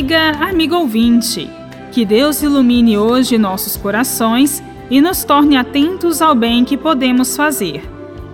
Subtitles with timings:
[0.00, 1.50] Olá, amigo ouvinte!
[1.92, 7.82] Que Deus ilumine hoje nossos corações e nos torne atentos ao bem que podemos fazer.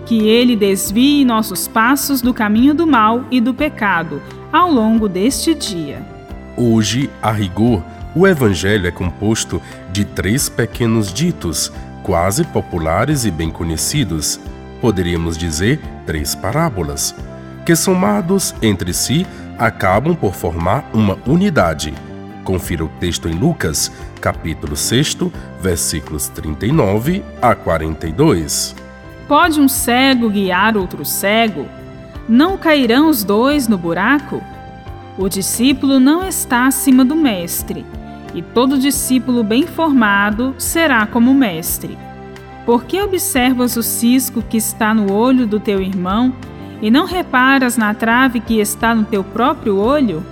[0.05, 4.21] Que Ele desvie nossos passos do caminho do mal e do pecado
[4.51, 6.01] ao longo deste dia.
[6.55, 7.83] Hoje, a rigor,
[8.15, 9.61] o Evangelho é composto
[9.91, 11.69] de três pequenos ditos,
[12.01, 14.39] quase populares e bem conhecidos.
[14.79, 17.13] Poderíamos dizer três parábolas,
[17.65, 21.93] que somados entre si acabam por formar uma unidade.
[22.43, 25.17] Confira o texto em Lucas, capítulo 6,
[25.59, 28.75] versículos 39 a 42.
[29.27, 31.65] Pode um cego guiar outro cego?
[32.29, 34.41] Não cairão os dois no buraco?
[35.17, 37.85] O discípulo não está acima do mestre,
[38.33, 41.97] e todo discípulo bem formado será como o mestre.
[42.65, 46.33] Por que observas o cisco que está no olho do teu irmão
[46.81, 50.23] e não reparas na trave que está no teu próprio olho?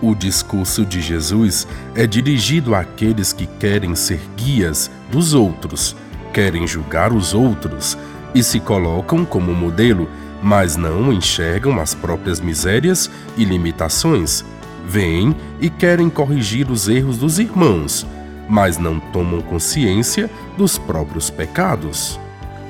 [0.00, 5.94] O discurso de Jesus é dirigido àqueles que querem ser guias dos outros,
[6.32, 7.96] querem julgar os outros
[8.34, 10.08] e se colocam como modelo,
[10.42, 14.44] mas não enxergam as próprias misérias e limitações.
[14.84, 18.04] Vêm e querem corrigir os erros dos irmãos,
[18.48, 22.18] mas não tomam consciência dos próprios pecados.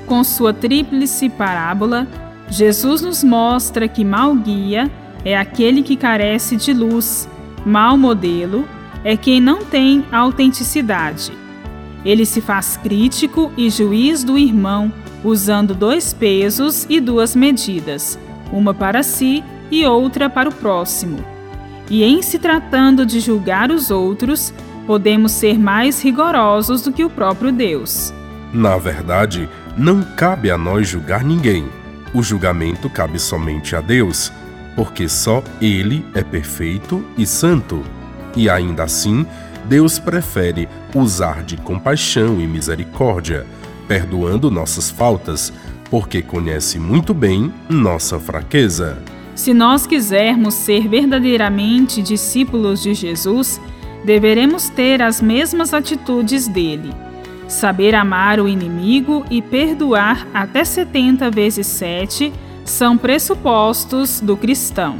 [0.05, 2.07] Com sua tríplice parábola,
[2.49, 4.91] Jesus nos mostra que mau guia
[5.25, 7.29] é aquele que carece de luz,
[7.65, 8.67] mau modelo
[9.03, 11.31] é quem não tem autenticidade.
[12.05, 14.91] Ele se faz crítico e juiz do irmão,
[15.23, 18.19] usando dois pesos e duas medidas,
[18.51, 21.23] uma para si e outra para o próximo.
[21.89, 24.53] E em se tratando de julgar os outros,
[24.85, 28.13] podemos ser mais rigorosos do que o próprio Deus.
[28.53, 31.65] Na verdade, não cabe a nós julgar ninguém
[32.13, 34.31] o julgamento cabe somente a Deus,
[34.75, 37.81] porque só Ele é perfeito e santo.
[38.35, 39.25] E ainda assim,
[39.65, 43.45] Deus prefere usar de compaixão e misericórdia,
[43.87, 45.51] perdoando nossas faltas,
[45.89, 49.01] porque conhece muito bem nossa fraqueza.
[49.35, 53.59] Se nós quisermos ser verdadeiramente discípulos de Jesus,
[54.05, 56.93] deveremos ter as mesmas atitudes dele
[57.53, 62.33] Saber amar o inimigo e perdoar até 70 vezes 7
[62.65, 64.97] são pressupostos do cristão.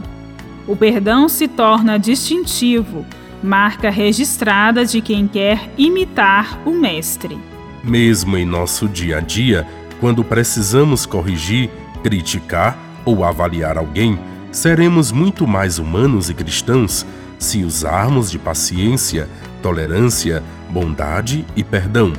[0.68, 3.08] O perdão se torna distintivo,
[3.42, 7.40] marca registrada de quem quer imitar o Mestre.
[7.84, 9.68] Mesmo em nosso dia a dia,
[10.00, 11.72] quando precisamos corrigir,
[12.04, 14.18] criticar ou avaliar alguém,
[14.52, 17.04] seremos muito mais humanos e cristãos
[17.40, 19.28] se usarmos de paciência,
[19.60, 22.14] tolerância, bondade e perdão.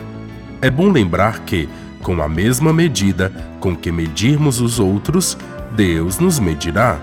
[0.64, 1.68] É bom lembrar que,
[2.02, 3.30] com a mesma medida
[3.60, 5.36] com que medirmos os outros,
[5.72, 6.98] Deus nos medirá.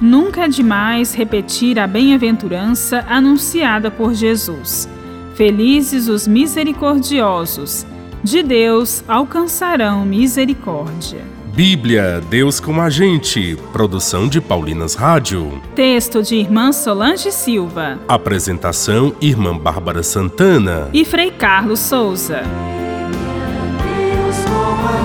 [0.00, 4.88] Nunca é demais repetir a bem-aventurança anunciada por Jesus.
[5.36, 7.86] Felizes os misericordiosos,
[8.24, 11.22] de Deus alcançarão misericórdia.
[11.54, 13.56] Bíblia, Deus com a gente.
[13.72, 15.62] Produção de Paulinas Rádio.
[15.76, 17.96] Texto de Irmã Solange Silva.
[18.08, 20.88] Apresentação: Irmã Bárbara Santana.
[20.92, 22.42] E Frei Carlos Souza.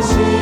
[0.02, 0.39] see.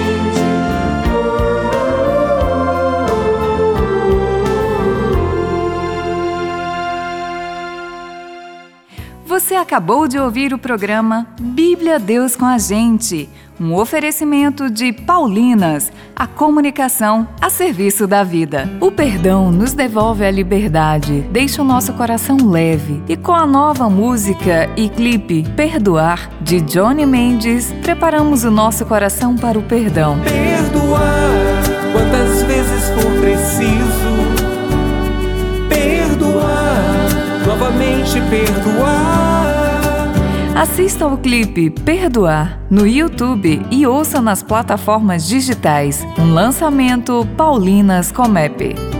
[9.28, 13.30] Você acabou de ouvir o programa Bíblia Deus com a Gente,
[13.60, 18.70] um oferecimento de Paulinas, a comunicação a serviço da vida.
[18.80, 23.04] O perdão nos devolve a liberdade, deixa o nosso coração leve.
[23.10, 29.36] E com a nova música e clipe Perdoar, de Johnny Mendes, preparamos o nosso coração
[29.36, 30.18] para o perdão.
[30.22, 31.04] Perdoar
[31.92, 34.08] quantas vezes for preciso.
[35.68, 38.57] Perdoar, novamente perdoar
[40.58, 46.04] Assista ao clipe Perdoar no YouTube e ouça nas plataformas digitais.
[46.18, 48.97] Um lançamento Paulinas Comep.